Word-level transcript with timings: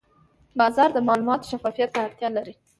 بازار 0.59 0.89
د 0.93 0.97
معلوماتو 1.07 1.49
شفافیت 1.51 1.89
ته 1.93 1.99
اړتیا 2.07 2.29
لري. 2.37 2.53